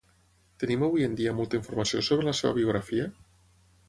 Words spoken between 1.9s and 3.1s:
sobre la seva biografia?